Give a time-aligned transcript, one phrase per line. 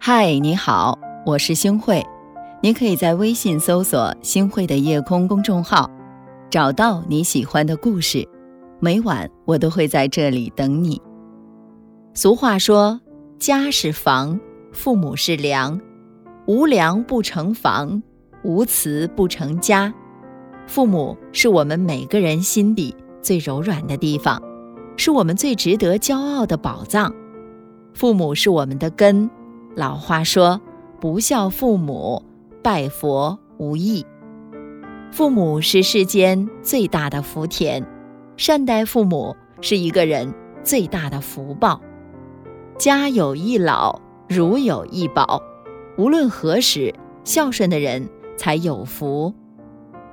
[0.00, 2.04] 嗨，你好，我是星慧。
[2.60, 5.88] 你可以在微信搜索“星慧的夜空”公众号，
[6.50, 8.28] 找到你喜欢的故事。
[8.80, 11.00] 每晚我都会在这里等你。
[12.14, 13.00] 俗话说
[13.38, 14.40] ：“家是房，
[14.72, 15.80] 父母是梁，
[16.48, 18.02] 无梁不成房，
[18.42, 19.94] 无慈不成家。”
[20.66, 22.92] 父母是我们每个人心底
[23.28, 24.42] 最柔软的地方，
[24.96, 27.14] 是我们最值得骄傲的宝藏。
[27.92, 29.28] 父母是我们的根。
[29.76, 30.58] 老话说
[30.98, 32.22] ：“不孝父母。”
[32.64, 34.06] 拜佛无益，
[35.12, 37.84] 父母是世间最大的福田，
[38.38, 40.32] 善待父母是一个人
[40.64, 41.82] 最大的福报。
[42.78, 45.42] 家有一老，如有一宝，
[45.98, 49.34] 无论何时，孝顺的人才有福。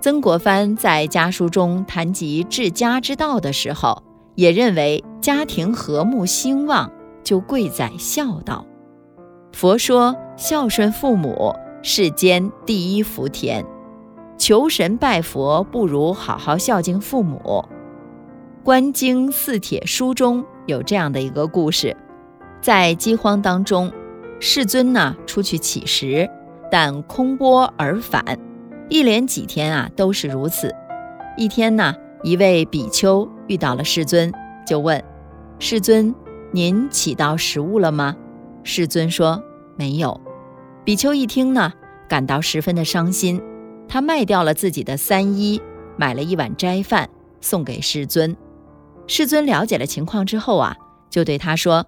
[0.00, 4.02] 曾国藩在家书中谈及治家之道的时候，
[4.34, 6.90] 也认为家庭和睦兴旺
[7.24, 8.64] 就贵在孝道。
[9.52, 11.54] 佛说孝顺父母。
[11.80, 13.64] 世间第一福田，
[14.36, 17.64] 求神拜佛不如好好孝敬父母。
[18.64, 21.96] 《观经四帖书》中有这样的一个故事：
[22.60, 23.92] 在饥荒当中，
[24.40, 26.28] 世尊呢出去乞食，
[26.68, 28.36] 但空钵而返，
[28.90, 30.74] 一连几天啊都是如此。
[31.36, 34.32] 一天呢，一位比丘遇到了世尊，
[34.66, 35.02] 就问
[35.58, 36.14] 世尊
[36.52, 38.16] ：“您乞到食物了吗？”
[38.64, 39.42] 世尊说
[39.76, 40.20] ：“没有。”
[40.84, 41.72] 比丘一听呢，
[42.08, 43.40] 感到十分的伤心。
[43.88, 45.60] 他卖掉了自己的三衣，
[45.96, 47.08] 买了一碗斋饭
[47.40, 48.36] 送给世尊。
[49.06, 50.76] 世尊了解了情况之后啊，
[51.08, 51.86] 就对他说：“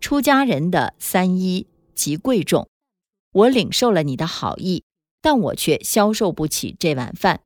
[0.00, 2.68] 出家人的三衣极贵重，
[3.32, 4.84] 我领受了你的好意，
[5.20, 7.40] 但我却消受不起这碗饭。”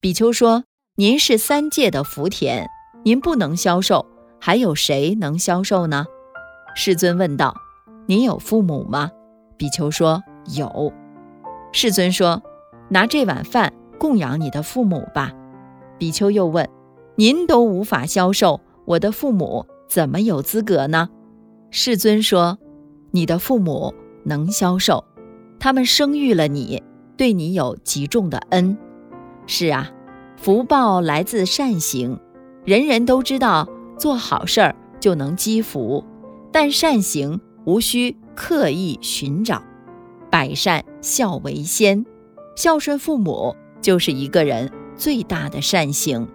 [0.00, 0.64] 比丘说
[0.96, 2.68] ：“您是三界的福田，
[3.04, 4.06] 您不能消受，
[4.40, 6.06] 还有谁能消受呢？”
[6.74, 7.54] 世尊问道
[8.06, 9.10] ：“您有父母吗？”
[9.56, 10.22] 比丘说
[10.56, 10.92] ：“有。”
[11.72, 12.42] 世尊说
[12.90, 15.32] ：“拿这碗饭供养你的父母吧。”
[15.98, 16.68] 比丘又问
[17.16, 21.08] ：“您都无法消受，我的父母怎么有资格呢？”
[21.70, 22.58] 世尊说
[23.12, 25.04] ：“你的父母能消受，
[25.60, 26.82] 他们生育了你，
[27.16, 28.76] 对你有极重的恩。
[29.46, 29.90] 是啊，
[30.36, 32.18] 福报来自善行，
[32.64, 33.68] 人人都知道
[33.98, 36.04] 做好事儿就能积福，
[36.50, 39.62] 但善行无需。”刻意寻找，
[40.30, 42.06] 百善孝为先，
[42.56, 46.26] 孝顺父母就是一个人最大的善行。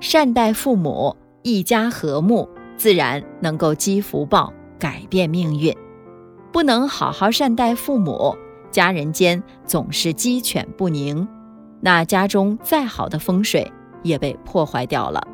[0.00, 2.48] 善待父母，一家和睦，
[2.78, 5.76] 自然能够积福报，改变命运。
[6.50, 8.34] 不能好好善待父母，
[8.74, 11.28] 家人间总是鸡犬不宁，
[11.80, 13.70] 那家中再好的风水
[14.02, 15.24] 也被破坏掉了。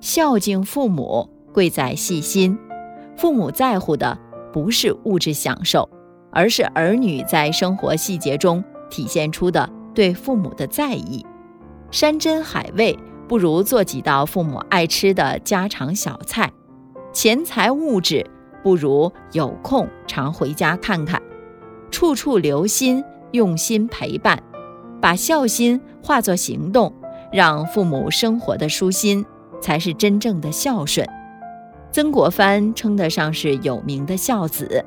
[0.00, 2.56] 孝敬父母，贵在细心，
[3.16, 4.16] 父母在乎的。
[4.52, 5.88] 不是物质享受，
[6.30, 11.24] 而是儿女在生活细节中体现出的对父母的在意。
[11.90, 12.96] 山珍海味
[13.26, 16.52] 不如做几道父母爱吃的家常小菜，
[17.14, 18.24] 钱财物质
[18.62, 21.20] 不如有空常回家看看，
[22.02, 24.42] 处处留心，用心陪伴，
[25.00, 26.92] 把孝心化作行动，
[27.30, 29.24] 让父母生活的舒心，
[29.60, 31.08] 才是真正的孝顺。
[31.92, 34.84] 曾国藩称得上是有名的孝子。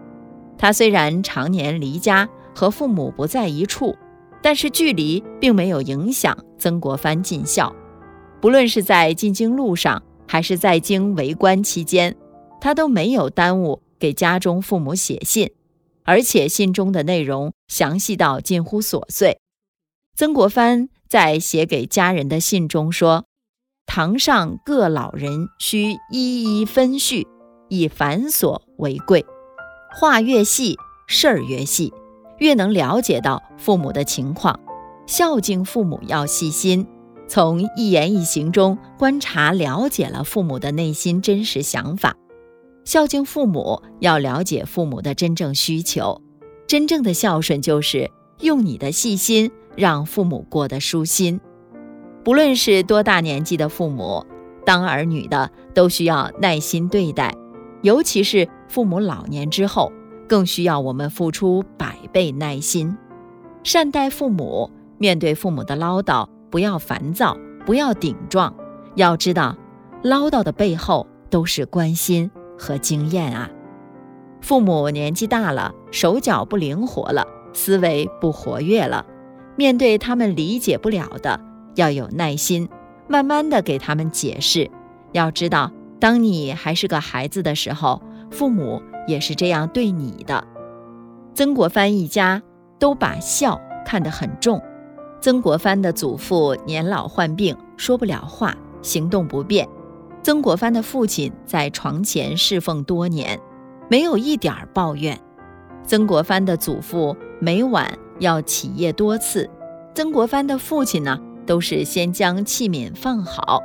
[0.58, 3.96] 他虽然常年离家，和父母不在一处，
[4.42, 7.74] 但是距离并没有影响曾国藩尽孝。
[8.42, 12.14] 不论是在进京路上，还是在京为官期间，
[12.60, 15.50] 他都没有耽误给家中父母写信，
[16.06, 19.40] 而且信中的内容详细到近乎琐碎。
[20.16, 23.26] 曾国藩在写给家人的信中说。
[23.88, 27.28] 堂上各老人需一一分序，
[27.70, 29.24] 以繁琐为贵。
[29.94, 30.76] 话越细，
[31.08, 31.94] 事儿越细，
[32.40, 34.60] 越能了解到父母的情况。
[35.06, 36.88] 孝敬父母要细心，
[37.28, 42.18] 从一言一行中观察了解了父母的内心真实想法。
[42.86, 46.22] 孝敬父母要了解父母的真正需求。
[46.68, 48.10] 真正的孝顺就是
[48.40, 51.42] 用你的细心让父母过得舒心。
[52.24, 54.26] 不论是多大年纪的父母，
[54.66, 57.36] 当儿女的都需要耐心对待，
[57.82, 59.92] 尤其是父母老年之后，
[60.28, 62.96] 更需要我们付出百倍耐心，
[63.64, 64.72] 善待父母。
[64.98, 68.56] 面对父母的唠叨，不要烦躁，不要顶撞，
[68.96, 69.58] 要知道，
[70.04, 73.50] 唠叨的背后都是关心和经验啊。
[74.42, 79.06] 父母年纪大了，手脚不灵活了，思维不活跃了，
[79.56, 81.40] 面对他们理解不了的。
[81.76, 82.70] 要有耐心，
[83.08, 84.70] 慢慢的给他们解释。
[85.12, 90.44] 要知道，当你还是个孩子的时候，父母也是这样对你的。
[91.34, 92.42] 曾国藩一家
[92.80, 94.62] 都把孝看得很重。
[95.20, 99.68] 曾国藩的祖父年老患病，说不了话，行动不便。
[100.26, 103.40] 曾国藩的父亲在床前侍奉多年，
[103.88, 105.22] 没有一点儿抱怨。
[105.86, 109.48] 曾国藩的祖父每晚要起夜多次，
[109.94, 113.62] 曾国藩的父亲呢，都是先将器皿放好，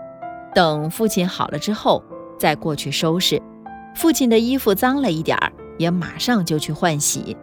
[0.55, 2.05] 等父亲好了之后
[2.39, 3.41] 再过去收拾。
[3.97, 7.39] 父亲的衣服脏了一点儿，也马上就去换洗。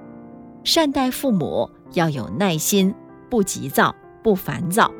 [0.63, 2.93] 善待父母要有耐心，
[3.31, 4.91] 不急躁，不烦躁。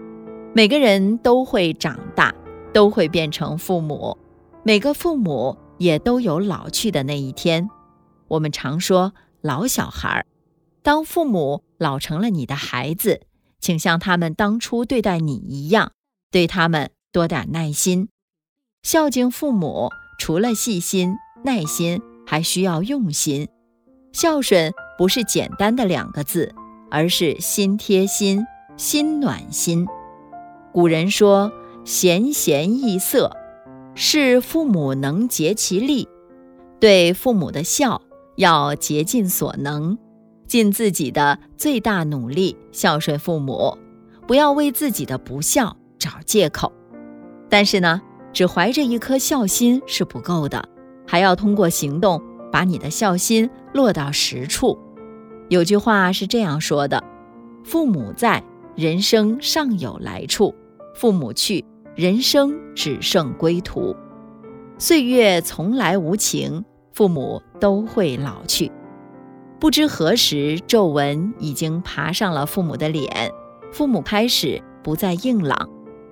[0.54, 2.34] 每个人都会长大。
[2.78, 4.20] 都会变成父母，
[4.62, 7.68] 每个父母也都有老去的那一天。
[8.28, 10.28] 我们常说老小孩儿，
[10.84, 13.22] 当父母老成了你的孩子，
[13.60, 15.94] 请像他们当初对待你一样，
[16.30, 18.10] 对他们多点耐心。
[18.84, 19.90] 孝敬父母，
[20.20, 23.48] 除了细心、耐心，还需要用心。
[24.14, 26.54] 孝顺不是简单的两个字，
[26.92, 28.46] 而是心贴心、
[28.78, 29.88] 心暖心。
[30.72, 31.52] 古人说。
[31.88, 33.32] 贤贤易色，
[33.96, 36.06] 是父母能竭其力。
[36.82, 38.02] 对父母的孝
[38.36, 39.98] 要竭尽所能，
[40.46, 43.78] 尽自己的最大努力孝顺父母，
[44.28, 46.74] 不要为自己的不孝找借口。
[47.48, 48.02] 但是呢，
[48.34, 50.68] 只怀着一颗孝心是不够的，
[51.08, 54.78] 还要通过行动把你的孝心落到实处。
[55.48, 57.02] 有句话是这样说的
[57.64, 58.44] ：“父母在，
[58.76, 60.54] 人生尚有来处；
[60.94, 61.64] 父母去。”
[61.98, 63.96] 人生只剩归途，
[64.78, 66.64] 岁月从来无情，
[66.94, 68.72] 父母都会老去。
[69.60, 73.32] 不知何时，皱纹已经爬上了父母的脸，
[73.72, 75.68] 父母开始不再硬朗，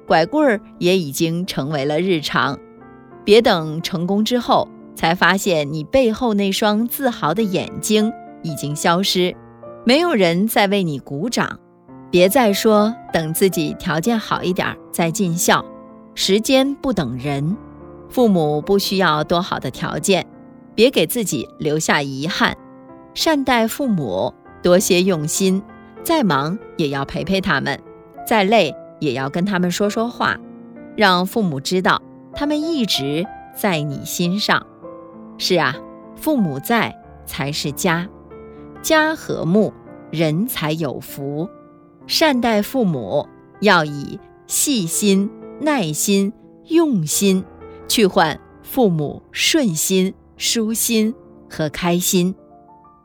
[0.08, 2.58] 拐棍儿也已经成为了日常。
[3.24, 8.12] 别等成功之后，才发现你背后那双自豪的眼睛
[8.42, 9.36] 已经消失，
[9.86, 11.60] 没有人再为你鼓掌。
[12.10, 15.64] 别再说等自己条件好一点再尽孝。
[16.18, 17.58] 时间不等人，
[18.10, 20.26] 父母不需要多好的条件，
[20.74, 22.56] 别给自己留下遗憾。
[23.14, 24.34] 善待父母，
[24.64, 25.62] 多些用心，
[26.04, 27.78] 再忙也要陪陪他们，
[28.26, 30.40] 再累也要跟他们说说话，
[30.96, 32.02] 让父母知道
[32.34, 34.66] 他们一直在你心上。
[35.38, 35.76] 是啊，
[36.16, 36.96] 父母在
[37.26, 38.08] 才是家，
[38.82, 39.74] 家和睦，
[40.12, 41.50] 人才有福。
[42.08, 43.28] 善待父母，
[43.60, 45.30] 要以细心。
[45.60, 46.32] 耐心、
[46.66, 47.44] 用心，
[47.88, 51.14] 去换父母顺心、舒心
[51.50, 52.36] 和开心。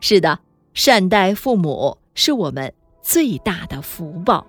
[0.00, 0.40] 是的，
[0.74, 4.46] 善待父母是我们最大的福报。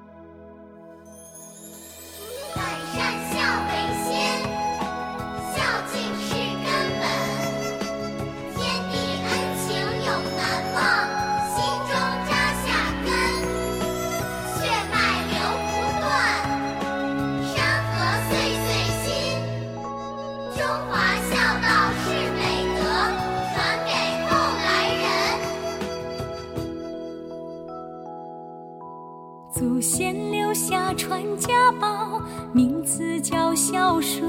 [33.72, 34.22] 孝顺。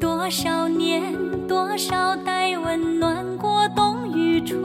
[0.00, 1.14] 多少年，
[1.46, 4.58] 多少代，温暖过冬与春。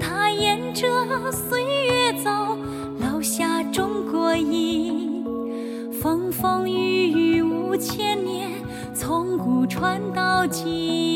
[0.00, 0.86] 他沿着
[1.30, 2.30] 岁月走，
[3.02, 5.22] 烙下中国印。
[6.00, 8.50] 风风雨雨五千年，
[8.94, 11.15] 从古传到今。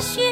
[0.00, 0.31] 雪。